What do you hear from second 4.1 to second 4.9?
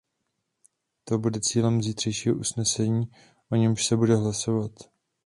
hlasovat.